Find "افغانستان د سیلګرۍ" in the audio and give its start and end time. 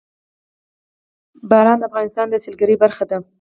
1.89-2.75